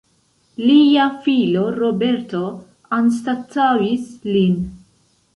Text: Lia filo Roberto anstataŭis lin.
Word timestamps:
Lia 0.67 1.03
filo 1.25 1.65
Roberto 1.75 2.41
anstataŭis 2.97 4.07
lin. 4.31 4.57